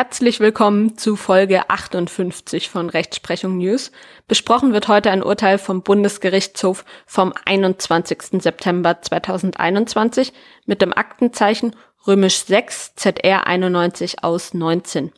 Herzlich 0.00 0.38
willkommen 0.38 0.96
zu 0.96 1.16
Folge 1.16 1.68
58 1.70 2.68
von 2.68 2.88
Rechtsprechung 2.88 3.58
News. 3.58 3.90
Besprochen 4.28 4.72
wird 4.72 4.86
heute 4.86 5.10
ein 5.10 5.24
Urteil 5.24 5.58
vom 5.58 5.82
Bundesgerichtshof 5.82 6.84
vom 7.04 7.34
21. 7.44 8.40
September 8.40 9.02
2021 9.02 10.32
mit 10.66 10.82
dem 10.82 10.96
Aktenzeichen 10.96 11.74
römisch 12.06 12.44
6 12.44 12.94
ZR 12.94 13.48
91 13.48 14.22
aus 14.22 14.54
19. 14.54 15.10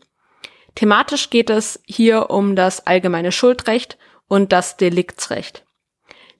Thematisch 0.76 1.28
geht 1.28 1.50
es 1.50 1.82
hier 1.84 2.30
um 2.30 2.56
das 2.56 2.86
allgemeine 2.86 3.32
Schuldrecht 3.32 3.98
und 4.28 4.50
das 4.50 4.78
Deliktsrecht. 4.78 5.66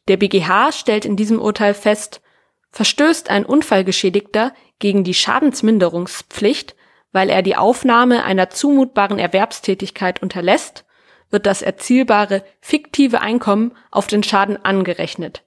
Der 0.09 0.16
BGH 0.16 0.72
stellt 0.72 1.04
in 1.04 1.16
diesem 1.16 1.43
Urteil 1.43 1.75
fest, 1.75 2.22
verstößt 2.70 3.29
ein 3.29 3.45
Unfallgeschädigter 3.45 4.54
gegen 4.79 5.04
die 5.04 5.12
Schadensminderungspflicht, 5.12 6.75
weil 7.13 7.31
er 7.31 7.43
die 7.43 7.57
Aufnahme 7.57 8.25
einer 8.25 8.50
zumutbaren 8.50 9.19
Erwerbstätigkeit 9.19 10.23
unterlässt, 10.23 10.85
wird 11.31 11.46
das 11.46 11.63
erzielbare 11.63 12.45
fiktive 12.61 13.21
Einkommen 13.21 13.73
auf 13.91 14.07
den 14.07 14.23
Schaden 14.23 14.63
angerechnet. 14.64 15.45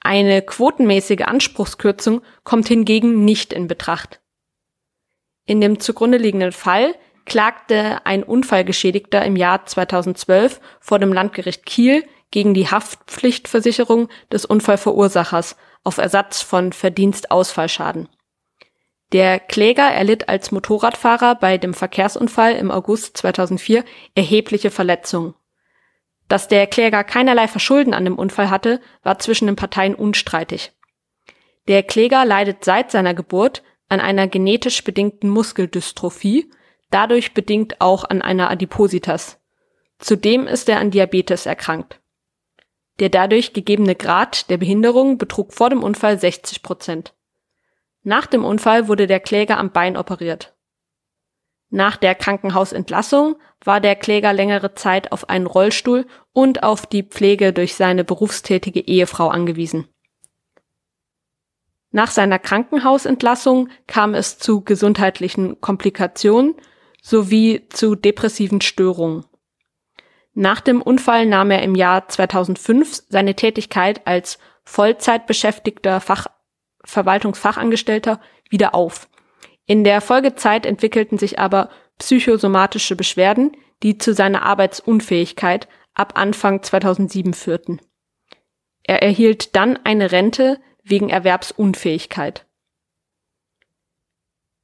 Eine 0.00 0.42
quotenmäßige 0.42 1.22
Anspruchskürzung 1.22 2.22
kommt 2.44 2.68
hingegen 2.68 3.24
nicht 3.24 3.52
in 3.52 3.66
Betracht. 3.66 4.20
In 5.46 5.60
dem 5.60 5.80
zugrunde 5.80 6.18
liegenden 6.18 6.52
Fall 6.52 6.94
klagte 7.24 8.04
ein 8.04 8.22
Unfallgeschädigter 8.22 9.24
im 9.24 9.36
Jahr 9.36 9.66
2012 9.66 10.60
vor 10.80 10.98
dem 10.98 11.12
Landgericht 11.12 11.66
Kiel 11.66 12.04
gegen 12.30 12.54
die 12.54 12.68
Haftpflichtversicherung 12.68 14.08
des 14.32 14.44
Unfallverursachers 14.44 15.56
auf 15.84 15.98
Ersatz 15.98 16.42
von 16.42 16.72
Verdienstausfallschaden. 16.72 18.08
Der 19.12 19.38
Kläger 19.38 19.88
erlitt 19.88 20.28
als 20.28 20.50
Motorradfahrer 20.50 21.36
bei 21.36 21.58
dem 21.58 21.74
Verkehrsunfall 21.74 22.56
im 22.56 22.70
August 22.70 23.16
2004 23.16 23.84
erhebliche 24.14 24.70
Verletzungen. 24.70 25.34
Dass 26.28 26.48
der 26.48 26.66
Kläger 26.66 27.04
keinerlei 27.04 27.46
Verschulden 27.46 27.94
an 27.94 28.04
dem 28.04 28.18
Unfall 28.18 28.50
hatte, 28.50 28.80
war 29.04 29.18
zwischen 29.20 29.46
den 29.46 29.54
Parteien 29.54 29.94
unstreitig. 29.94 30.72
Der 31.68 31.84
Kläger 31.84 32.24
leidet 32.24 32.64
seit 32.64 32.90
seiner 32.90 33.14
Geburt 33.14 33.62
an 33.88 34.00
einer 34.00 34.26
genetisch 34.26 34.82
bedingten 34.82 35.30
Muskeldystrophie, 35.30 36.50
dadurch 36.90 37.32
bedingt 37.34 37.80
auch 37.80 38.04
an 38.04 38.22
einer 38.22 38.50
Adipositas. 38.50 39.38
Zudem 39.98 40.48
ist 40.48 40.68
er 40.68 40.80
an 40.80 40.90
Diabetes 40.90 41.46
erkrankt. 41.46 42.00
Der 42.98 43.08
dadurch 43.08 43.52
gegebene 43.52 43.94
Grad 43.94 44.50
der 44.50 44.56
Behinderung 44.56 45.18
betrug 45.18 45.52
vor 45.52 45.70
dem 45.70 45.82
Unfall 45.82 46.18
60 46.18 46.62
Prozent. 46.62 47.14
Nach 48.06 48.26
dem 48.26 48.44
Unfall 48.44 48.86
wurde 48.86 49.08
der 49.08 49.18
Kläger 49.18 49.58
am 49.58 49.72
Bein 49.72 49.96
operiert. 49.96 50.54
Nach 51.70 51.96
der 51.96 52.14
Krankenhausentlassung 52.14 53.34
war 53.64 53.80
der 53.80 53.96
Kläger 53.96 54.32
längere 54.32 54.74
Zeit 54.74 55.10
auf 55.10 55.28
einen 55.28 55.48
Rollstuhl 55.48 56.06
und 56.32 56.62
auf 56.62 56.86
die 56.86 57.02
Pflege 57.02 57.52
durch 57.52 57.74
seine 57.74 58.04
berufstätige 58.04 58.78
Ehefrau 58.78 59.26
angewiesen. 59.26 59.88
Nach 61.90 62.12
seiner 62.12 62.38
Krankenhausentlassung 62.38 63.70
kam 63.88 64.14
es 64.14 64.38
zu 64.38 64.62
gesundheitlichen 64.62 65.60
Komplikationen 65.60 66.54
sowie 67.02 67.66
zu 67.70 67.96
depressiven 67.96 68.60
Störungen. 68.60 69.24
Nach 70.32 70.60
dem 70.60 70.80
Unfall 70.80 71.26
nahm 71.26 71.50
er 71.50 71.64
im 71.64 71.74
Jahr 71.74 72.06
2005 72.06 73.02
seine 73.08 73.34
Tätigkeit 73.34 74.06
als 74.06 74.38
Vollzeitbeschäftigter 74.62 76.00
Fach 76.00 76.28
Verwaltungsfachangestellter 76.86 78.20
wieder 78.48 78.74
auf. 78.74 79.08
In 79.66 79.84
der 79.84 80.00
Folgezeit 80.00 80.64
entwickelten 80.64 81.18
sich 81.18 81.38
aber 81.38 81.70
psychosomatische 81.98 82.96
Beschwerden, 82.96 83.56
die 83.82 83.98
zu 83.98 84.14
seiner 84.14 84.42
Arbeitsunfähigkeit 84.42 85.68
ab 85.94 86.12
Anfang 86.16 86.62
2007 86.62 87.34
führten. 87.34 87.80
Er 88.82 89.02
erhielt 89.02 89.56
dann 89.56 89.78
eine 89.84 90.12
Rente 90.12 90.60
wegen 90.82 91.10
Erwerbsunfähigkeit. 91.10 92.46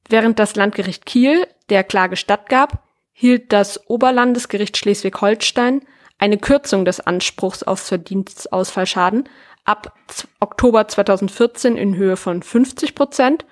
Während 0.09 0.39
das 0.39 0.55
Landgericht 0.57 1.07
Kiel 1.07 1.47
der 1.69 1.85
Klage 1.85 2.17
stattgab, 2.17 2.87
hielt 3.13 3.53
das 3.53 3.89
Oberlandesgericht 3.89 4.77
Schleswig-Holstein 4.77 5.83
eine 6.19 6.39
Kürzung 6.39 6.85
des 6.85 7.01
Anspruchs 7.01 7.63
auf 7.63 7.81
Verdienstausfallschaden 7.81 9.29
ab 9.65 9.97
Oktober 10.41 10.89
2014 10.89 11.77
in 11.77 11.97
Höhe 11.97 12.17
von 12.17 12.43
50 12.43 12.95
Prozent 12.95 13.47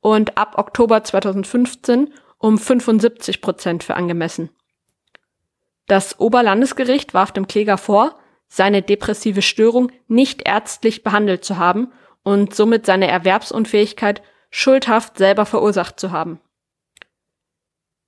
und 0.00 0.38
ab 0.38 0.58
Oktober 0.58 1.02
2015 1.02 2.12
um 2.38 2.58
75 2.58 3.40
Prozent 3.40 3.84
für 3.84 3.94
angemessen. 3.94 4.50
Das 5.86 6.18
Oberlandesgericht 6.20 7.14
warf 7.14 7.32
dem 7.32 7.46
Kläger 7.46 7.78
vor, 7.78 8.18
seine 8.48 8.82
depressive 8.82 9.42
Störung 9.42 9.90
nicht 10.08 10.46
ärztlich 10.46 11.02
behandelt 11.02 11.44
zu 11.44 11.56
haben 11.56 11.92
und 12.22 12.54
somit 12.54 12.86
seine 12.86 13.08
Erwerbsunfähigkeit 13.08 14.22
schuldhaft 14.50 15.18
selber 15.18 15.46
verursacht 15.46 15.98
zu 15.98 16.12
haben. 16.12 16.40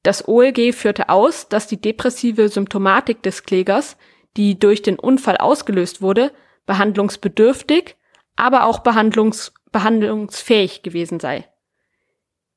Das 0.02 0.26
OLG 0.28 0.72
führte 0.72 1.08
aus, 1.08 1.48
dass 1.48 1.66
die 1.66 1.80
depressive 1.80 2.48
Symptomatik 2.48 3.22
des 3.22 3.42
Klägers, 3.42 3.97
die 4.36 4.58
durch 4.58 4.82
den 4.82 4.98
Unfall 4.98 5.36
ausgelöst 5.36 6.00
wurde, 6.00 6.32
behandlungsbedürftig, 6.68 7.96
aber 8.36 8.64
auch 8.64 8.78
behandlungs 8.78 9.52
behandlungsfähig 9.72 10.82
gewesen 10.82 11.18
sei. 11.18 11.46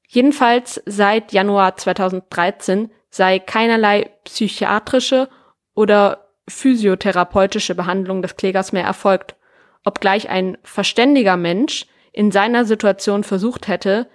Jedenfalls 0.08 0.82
seit 0.86 1.34
Januar 1.34 1.76
2013 1.76 2.92
sei 3.10 3.40
keinerlei 3.40 4.12
psychiatrische 4.24 5.28
oder 5.74 6.30
physiotherapeutische 6.48 7.76
Behandlung 7.76 8.22
des 8.22 8.38
Klägers 8.38 8.72
mehr 8.72 8.84
erfolgt, 8.84 9.36
obgleich 9.84 10.30
ein 10.30 10.58
verständiger 10.64 11.38
Mensch 11.38 11.86
in 12.14 12.32
seiner 12.32 12.66
Situation 12.66 13.24
versucht 13.24 13.68
hätte, 13.68 14.10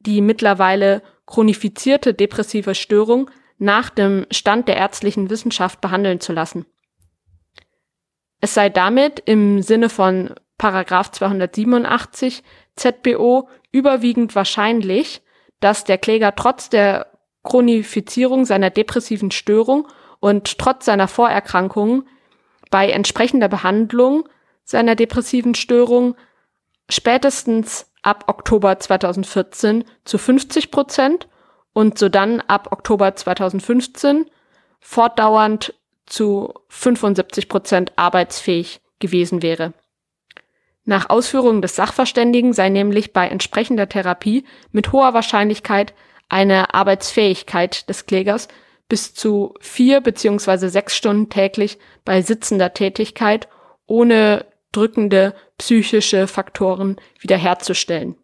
die 0.00 0.20
mittlerweile 0.20 1.02
chronifizierte 1.26 2.14
depressive 2.14 2.74
Störung 2.74 3.30
nach 3.58 3.90
dem 3.90 4.26
Stand 4.30 4.68
der 4.68 4.76
ärztlichen 4.76 5.30
Wissenschaft 5.30 5.80
behandeln 5.80 6.20
zu 6.20 6.32
lassen. 6.32 6.66
Es 8.40 8.54
sei 8.54 8.68
damit 8.68 9.20
im 9.26 9.62
Sinne 9.62 9.88
von 9.88 10.34
Paragraph 10.58 11.10
287 11.10 12.42
ZBO 12.76 13.48
überwiegend 13.72 14.34
wahrscheinlich, 14.34 15.22
dass 15.60 15.84
der 15.84 15.98
Kläger 15.98 16.34
trotz 16.34 16.68
der 16.70 17.06
Chronifizierung 17.42 18.44
seiner 18.44 18.70
depressiven 18.70 19.30
Störung 19.30 19.88
und 20.20 20.58
trotz 20.58 20.84
seiner 20.84 21.08
Vorerkrankungen 21.08 22.06
bei 22.70 22.90
entsprechender 22.90 23.48
Behandlung 23.48 24.28
seiner 24.64 24.94
depressiven 24.94 25.54
Störung 25.54 26.14
spätestens 26.90 27.90
ab 28.02 28.24
Oktober 28.26 28.78
2014 28.78 29.84
zu 30.04 30.18
50 30.18 30.70
Prozent 30.70 31.28
und 31.72 31.98
sodann 31.98 32.40
ab 32.42 32.68
Oktober 32.70 33.14
2015 33.14 34.26
fortdauernd 34.80 35.74
zu 36.08 36.52
75 36.68 37.48
Prozent 37.48 37.92
arbeitsfähig 37.96 38.80
gewesen 38.98 39.42
wäre. 39.42 39.74
Nach 40.84 41.10
Ausführungen 41.10 41.60
des 41.60 41.76
Sachverständigen 41.76 42.52
sei 42.52 42.70
nämlich 42.70 43.12
bei 43.12 43.28
entsprechender 43.28 43.88
Therapie 43.88 44.44
mit 44.72 44.92
hoher 44.92 45.12
Wahrscheinlichkeit 45.12 45.92
eine 46.28 46.74
Arbeitsfähigkeit 46.74 47.88
des 47.88 48.06
Klägers 48.06 48.48
bis 48.88 49.12
zu 49.12 49.54
vier 49.60 50.00
beziehungsweise 50.00 50.70
sechs 50.70 50.96
Stunden 50.96 51.28
täglich 51.28 51.78
bei 52.06 52.22
sitzender 52.22 52.72
Tätigkeit 52.72 53.48
ohne 53.86 54.46
drückende 54.72 55.34
psychische 55.58 56.26
Faktoren 56.26 56.96
wiederherzustellen. 57.20 58.16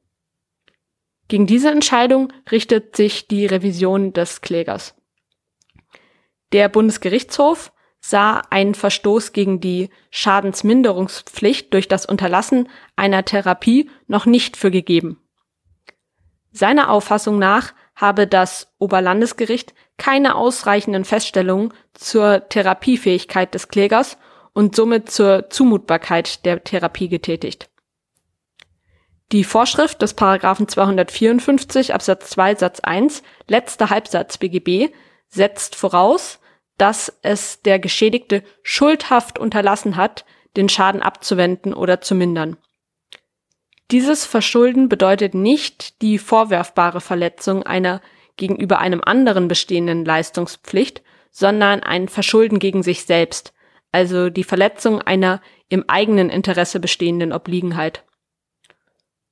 Gegen 1.28 1.46
diese 1.46 1.70
Entscheidung 1.70 2.32
richtet 2.50 2.96
sich 2.96 3.28
die 3.28 3.44
Revision 3.44 4.14
des 4.14 4.40
Klägers. 4.40 4.94
Der 6.52 6.68
Bundesgerichtshof 6.68 7.72
sah 8.06 8.42
einen 8.50 8.74
Verstoß 8.74 9.32
gegen 9.32 9.60
die 9.60 9.88
Schadensminderungspflicht 10.10 11.72
durch 11.72 11.88
das 11.88 12.04
Unterlassen 12.04 12.68
einer 12.96 13.24
Therapie 13.24 13.88
noch 14.08 14.26
nicht 14.26 14.58
für 14.58 14.70
gegeben. 14.70 15.22
Seiner 16.52 16.90
Auffassung 16.90 17.38
nach 17.38 17.72
habe 17.96 18.26
das 18.26 18.74
Oberlandesgericht 18.78 19.72
keine 19.96 20.34
ausreichenden 20.34 21.06
Feststellungen 21.06 21.72
zur 21.94 22.46
Therapiefähigkeit 22.46 23.54
des 23.54 23.68
Klägers 23.68 24.18
und 24.52 24.76
somit 24.76 25.10
zur 25.10 25.48
Zumutbarkeit 25.48 26.44
der 26.44 26.62
Therapie 26.62 27.08
getätigt. 27.08 27.70
Die 29.32 29.44
Vorschrift 29.44 30.02
des 30.02 30.12
Paragraphen 30.12 30.68
254 30.68 31.94
Absatz 31.94 32.28
2 32.28 32.56
Satz 32.56 32.80
1 32.80 33.22
letzter 33.48 33.88
Halbsatz 33.88 34.36
BGB 34.36 34.92
setzt 35.28 35.74
voraus, 35.74 36.38
dass 36.78 37.12
es 37.22 37.62
der 37.62 37.78
Geschädigte 37.78 38.42
schuldhaft 38.62 39.38
unterlassen 39.38 39.96
hat, 39.96 40.24
den 40.56 40.68
Schaden 40.68 41.02
abzuwenden 41.02 41.74
oder 41.74 42.00
zu 42.00 42.14
mindern. 42.14 42.56
Dieses 43.90 44.24
Verschulden 44.24 44.88
bedeutet 44.88 45.34
nicht 45.34 46.00
die 46.02 46.18
vorwerfbare 46.18 47.00
Verletzung 47.00 47.64
einer 47.64 48.00
gegenüber 48.36 48.78
einem 48.78 49.02
anderen 49.04 49.46
bestehenden 49.46 50.04
Leistungspflicht, 50.04 51.02
sondern 51.30 51.82
ein 51.82 52.08
Verschulden 52.08 52.58
gegen 52.58 52.82
sich 52.82 53.04
selbst, 53.04 53.52
also 53.92 54.30
die 54.30 54.44
Verletzung 54.44 55.02
einer 55.02 55.40
im 55.68 55.84
eigenen 55.88 56.30
Interesse 56.30 56.80
bestehenden 56.80 57.32
Obliegenheit. 57.32 58.04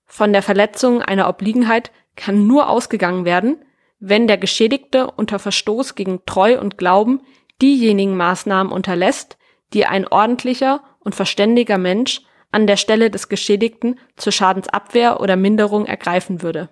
Von 0.04 0.32
der 0.32 0.42
Verletzung 0.42 1.00
einer 1.00 1.28
Obliegenheit 1.28 1.90
kann 2.16 2.46
nur 2.46 2.68
ausgegangen 2.68 3.24
werden, 3.24 3.64
wenn 4.04 4.26
der 4.26 4.36
Geschädigte 4.36 5.12
unter 5.12 5.38
Verstoß 5.38 5.94
gegen 5.94 6.26
Treu 6.26 6.58
und 6.58 6.76
Glauben 6.76 7.20
diejenigen 7.62 8.16
Maßnahmen 8.16 8.72
unterlässt, 8.72 9.38
die 9.72 9.86
ein 9.86 10.08
ordentlicher 10.08 10.82
und 10.98 11.14
verständiger 11.14 11.78
Mensch 11.78 12.22
an 12.50 12.66
der 12.66 12.76
Stelle 12.76 13.10
des 13.10 13.28
Geschädigten 13.28 14.00
zur 14.16 14.32
Schadensabwehr 14.32 15.20
oder 15.20 15.36
Minderung 15.36 15.86
ergreifen 15.86 16.42
würde. 16.42 16.68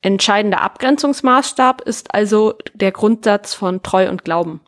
Entscheidender 0.00 0.62
Abgrenzungsmaßstab 0.62 1.80
ist 1.82 2.14
also 2.14 2.54
der 2.72 2.92
Grundsatz 2.92 3.52
von 3.54 3.82
Treu 3.82 4.08
und 4.08 4.24
Glauben. 4.24 4.60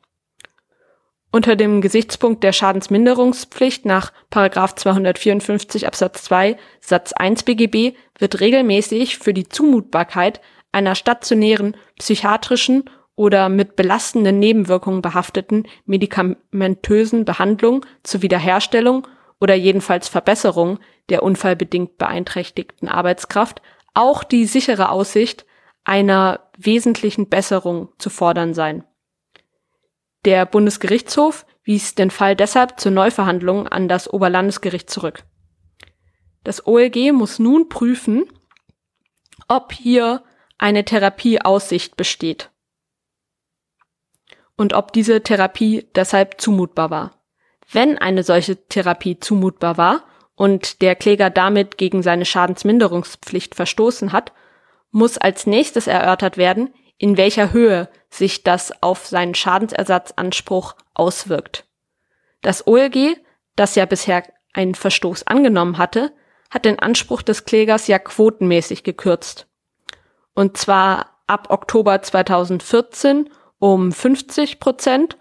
Unter 1.31 1.55
dem 1.55 1.81
Gesichtspunkt 1.81 2.43
der 2.43 2.53
Schadensminderungspflicht 2.53 3.87
nach 3.87 4.13
254 4.33 5.87
Absatz 5.87 6.25
2 6.25 6.59
Satz 6.81 7.13
1 7.13 7.45
BGB 7.45 7.97
wird 8.19 8.41
regelmäßig 8.41 9.19
für 9.19 9.33
die 9.33 9.49
Zumutbarkeit 9.49 10.41
einer 10.73 10.95
stationären 10.95 11.77
psychiatrischen 11.99 12.85
oder 13.15 13.49
mit 13.49 13.77
belastenden 13.77 14.39
Nebenwirkungen 14.39 15.03
behafteten 15.03 15.67
medikamentösen 15.85 17.25
Behandlung 17.25 17.85
zur 18.03 18.23
Wiederherstellung 18.23 19.07
oder 19.41 19.55
jedenfalls 19.55 20.09
Verbesserung 20.09 20.79
der 21.09 21.23
unfallbedingt 21.23 21.99
beeinträchtigten 21.99 22.89
Arbeitskraft 22.89 23.61
auch 23.95 24.25
die 24.25 24.47
sichere 24.47 24.89
Aussicht 24.89 25.45
einer 25.85 26.49
wesentlichen 26.57 27.29
Besserung 27.29 27.91
zu 27.99 28.09
fordern 28.09 28.55
sein. 28.55 28.85
Der 30.25 30.47
Bundesgerichtshof 30.47 31.45
wies 31.65 31.95
den 31.95 32.11
Fall 32.11 32.37
deshalb 32.37 32.79
zur 32.81 32.93
Neuverhandlung 32.93 33.69
an 33.69 33.89
das 33.89 34.13
Oberlandesgericht 34.13 34.89
zurück. 34.89 35.25
Das 36.45 36.67
OLG 36.67 37.13
muss 37.13 37.39
nun 37.39 37.69
prüfen, 37.69 38.25
ob 39.49 39.73
hier 39.73 40.23
eine 40.59 40.85
Therapieaussicht 40.85 41.97
besteht 41.97 42.53
und 44.57 44.75
ob 44.75 44.93
diese 44.93 45.23
Therapie 45.23 45.89
deshalb 45.95 46.41
zumutbar 46.41 46.91
war. 46.91 47.23
Wenn 47.71 47.99
eine 47.99 48.23
solche 48.23 48.57
Therapie 48.69 49.19
zumutbar 49.19 49.77
war 49.77 50.05
und 50.35 50.83
der 50.83 50.95
Kläger 50.95 51.31
damit 51.31 51.79
gegen 51.79 52.03
seine 52.03 52.25
Schadensminderungspflicht 52.25 53.55
verstoßen 53.55 54.13
hat, 54.13 54.33
muss 54.91 55.19
als 55.19 55.47
nächstes 55.47 55.87
erörtert 55.87 56.37
werden, 56.37 56.73
in 56.99 57.17
welcher 57.17 57.53
Höhe 57.53 57.89
sich 58.11 58.45
das 58.45 58.83
auf 58.83 59.07
seinen 59.07 59.35
Schadensersatzanspruch 59.35 60.77
auswirkt. 60.95 61.67
Das 62.43 62.67
OLG, 62.67 63.17
das 63.57 63.75
ja 63.75 63.87
bisher 63.87 64.23
einen 64.53 64.75
Verstoß 64.75 65.27
angenommen 65.27 65.79
hatte, 65.79 66.13
hat 66.51 66.67
den 66.67 66.79
Anspruch 66.79 67.23
des 67.23 67.47
Klägers 67.47 67.87
ja 67.87 67.99
quotenmäßig 67.99 68.85
gekürzt. 68.85 69.49
Und 70.34 70.56
zwar 70.56 71.19
ab 71.26 71.49
Oktober 71.50 72.02
2014 72.02 73.31
um 73.58 73.93
50 73.93 74.61
Prozent 74.61 75.17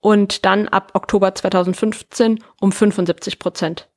und 0.00 0.44
dann 0.44 0.68
ab 0.68 0.92
Oktober 0.94 1.34
2015 1.34 2.42
um 2.60 2.72
75 2.72 3.38
Prozent. 3.38 3.88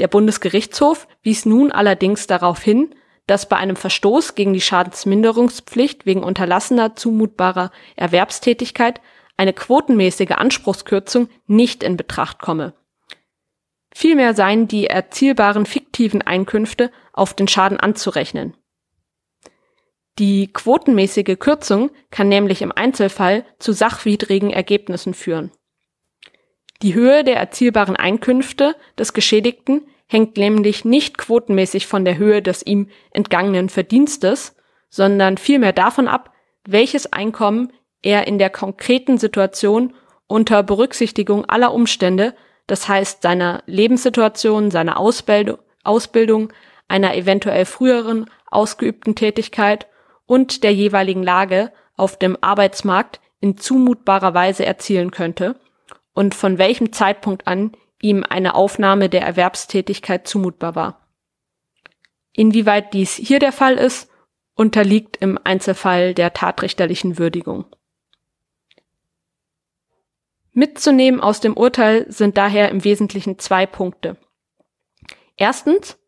Der 0.00 0.08
Bundesgerichtshof 0.08 1.06
wies 1.22 1.46
nun 1.46 1.72
allerdings 1.72 2.26
darauf 2.26 2.60
hin, 2.60 2.94
dass 3.26 3.48
bei 3.48 3.56
einem 3.56 3.76
Verstoß 3.76 4.34
gegen 4.34 4.52
die 4.52 4.60
Schadensminderungspflicht 4.60 6.06
wegen 6.06 6.22
unterlassener 6.22 6.94
zumutbarer 6.94 7.70
Erwerbstätigkeit 7.96 9.00
eine 9.36 9.52
quotenmäßige 9.52 10.32
Anspruchskürzung 10.32 11.28
nicht 11.46 11.82
in 11.82 11.96
Betracht 11.96 12.40
komme. 12.40 12.74
Vielmehr 13.94 14.34
seien 14.34 14.68
die 14.68 14.86
erzielbaren 14.86 15.66
fiktiven 15.66 16.22
Einkünfte 16.22 16.90
auf 17.12 17.34
den 17.34 17.48
Schaden 17.48 17.80
anzurechnen. 17.80 18.54
Die 20.18 20.50
quotenmäßige 20.50 21.38
Kürzung 21.38 21.90
kann 22.10 22.28
nämlich 22.28 22.62
im 22.62 22.72
Einzelfall 22.72 23.44
zu 23.58 23.72
sachwidrigen 23.72 24.50
Ergebnissen 24.50 25.12
führen. 25.12 25.50
Die 26.82 26.94
Höhe 26.94 27.24
der 27.24 27.36
erzielbaren 27.36 27.96
Einkünfte 27.96 28.76
des 28.98 29.12
Geschädigten 29.12 29.86
hängt 30.06 30.36
nämlich 30.36 30.84
nicht 30.84 31.18
quotenmäßig 31.18 31.86
von 31.86 32.04
der 32.04 32.16
Höhe 32.16 32.40
des 32.40 32.64
ihm 32.64 32.88
entgangenen 33.10 33.68
Verdienstes, 33.68 34.56
sondern 34.88 35.36
vielmehr 35.36 35.72
davon 35.72 36.08
ab, 36.08 36.32
welches 36.66 37.12
Einkommen 37.12 37.72
er 38.02 38.26
in 38.26 38.38
der 38.38 38.50
konkreten 38.50 39.18
Situation 39.18 39.94
unter 40.26 40.62
Berücksichtigung 40.62 41.44
aller 41.44 41.74
Umstände, 41.74 42.34
das 42.66 42.88
heißt 42.88 43.22
seiner 43.22 43.62
Lebenssituation, 43.66 44.70
seiner 44.70 44.98
Ausbildung, 44.98 46.52
einer 46.88 47.16
eventuell 47.16 47.64
früheren 47.64 48.30
ausgeübten 48.50 49.14
Tätigkeit 49.14 49.86
und 50.26 50.62
der 50.64 50.74
jeweiligen 50.74 51.22
Lage 51.22 51.72
auf 51.96 52.18
dem 52.18 52.36
Arbeitsmarkt 52.40 53.20
in 53.40 53.56
zumutbarer 53.56 54.34
Weise 54.34 54.66
erzielen 54.66 55.10
könnte 55.10 55.58
und 56.12 56.34
von 56.34 56.58
welchem 56.58 56.92
Zeitpunkt 56.92 57.46
an 57.46 57.72
ihm 58.00 58.24
eine 58.28 58.54
Aufnahme 58.54 59.08
der 59.08 59.22
Erwerbstätigkeit 59.22 60.26
zumutbar 60.26 60.74
war. 60.74 61.08
Inwieweit 62.32 62.92
dies 62.92 63.14
hier 63.14 63.38
der 63.38 63.52
Fall 63.52 63.74
ist, 63.74 64.10
unterliegt 64.54 65.18
im 65.18 65.38
Einzelfall 65.42 66.14
der 66.14 66.32
tatrichterlichen 66.32 67.18
Würdigung. 67.18 67.66
Mitzunehmen 70.52 71.20
aus 71.20 71.40
dem 71.40 71.54
Urteil 71.54 72.10
sind 72.10 72.38
daher 72.38 72.70
im 72.70 72.82
Wesentlichen 72.82 73.38
zwei 73.38 73.66
Punkte. 73.66 74.16
Erstens, 75.36 75.98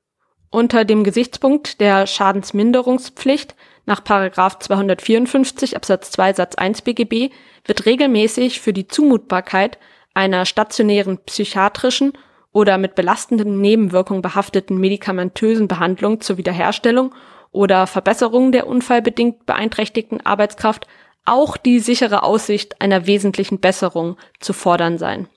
unter 0.50 0.84
dem 0.84 1.04
Gesichtspunkt 1.04 1.80
der 1.80 2.06
Schadensminderungspflicht 2.06 3.54
nach 3.86 4.02
254 4.04 5.76
Absatz 5.76 6.10
2 6.10 6.34
Satz 6.34 6.54
1 6.56 6.82
BGB 6.82 7.32
wird 7.64 7.86
regelmäßig 7.86 8.60
für 8.60 8.72
die 8.72 8.88
Zumutbarkeit 8.88 9.78
einer 10.14 10.46
stationären 10.46 11.18
psychiatrischen 11.24 12.12
oder 12.52 12.78
mit 12.78 12.94
belastenden 12.94 13.60
Nebenwirkungen 13.60 14.22
behafteten 14.22 14.78
medikamentösen 14.78 15.68
Behandlung 15.68 16.20
zur 16.20 16.38
Wiederherstellung 16.38 17.14
oder 17.50 17.86
Verbesserung 17.86 18.52
der 18.52 18.66
unfallbedingt 18.66 19.46
beeinträchtigten 19.46 20.24
Arbeitskraft 20.24 20.86
auch 21.24 21.56
die 21.56 21.78
sichere 21.78 22.22
Aussicht 22.22 22.80
einer 22.80 23.06
wesentlichen 23.06 23.60
Besserung 23.60 24.16
zu 24.40 24.52
fordern 24.52 24.98
sein. 24.98 25.28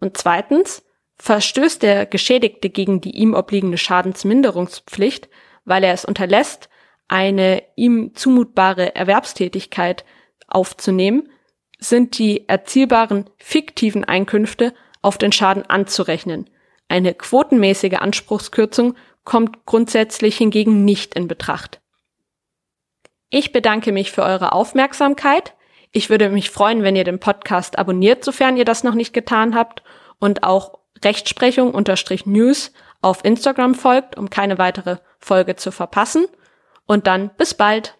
Und 0.00 0.16
zweitens, 0.16 0.82
verstößt 1.18 1.82
der 1.82 2.06
Geschädigte 2.06 2.70
gegen 2.70 3.00
die 3.00 3.16
ihm 3.16 3.34
obliegende 3.34 3.78
Schadensminderungspflicht, 3.78 5.28
weil 5.64 5.84
er 5.84 5.92
es 5.92 6.04
unterlässt, 6.04 6.68
eine 7.08 7.62
ihm 7.76 8.14
zumutbare 8.14 8.94
Erwerbstätigkeit 8.94 10.04
aufzunehmen, 10.48 11.28
sind 11.78 12.18
die 12.18 12.48
erzielbaren 12.48 13.30
fiktiven 13.38 14.04
Einkünfte 14.04 14.74
auf 15.02 15.18
den 15.18 15.32
Schaden 15.32 15.68
anzurechnen. 15.68 16.48
Eine 16.88 17.14
quotenmäßige 17.14 17.98
Anspruchskürzung 17.98 18.94
kommt 19.24 19.66
grundsätzlich 19.66 20.36
hingegen 20.36 20.84
nicht 20.84 21.14
in 21.14 21.28
Betracht. 21.28 21.80
Ich 23.30 23.52
bedanke 23.52 23.92
mich 23.92 24.12
für 24.12 24.22
eure 24.22 24.52
Aufmerksamkeit. 24.52 25.54
Ich 25.92 26.10
würde 26.10 26.28
mich 26.28 26.50
freuen, 26.50 26.82
wenn 26.82 26.96
ihr 26.96 27.04
den 27.04 27.20
Podcast 27.20 27.78
abonniert, 27.78 28.24
sofern 28.24 28.56
ihr 28.56 28.64
das 28.64 28.84
noch 28.84 28.94
nicht 28.94 29.12
getan 29.12 29.54
habt 29.54 29.82
und 30.18 30.42
auch 30.42 30.78
Rechtsprechung-News 31.02 32.72
auf 33.00 33.24
Instagram 33.24 33.74
folgt, 33.74 34.16
um 34.16 34.30
keine 34.30 34.58
weitere 34.58 34.96
Folge 35.18 35.56
zu 35.56 35.72
verpassen. 35.72 36.26
Und 36.86 37.06
dann 37.06 37.30
bis 37.36 37.54
bald. 37.54 37.96